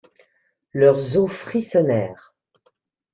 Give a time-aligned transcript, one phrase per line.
[0.73, 2.33] Leurs os frissonnèrent.